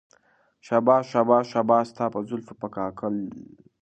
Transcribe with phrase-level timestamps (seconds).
[0.65, 3.15] شاباش شاباش شاباش ستا په زلفو په كاكل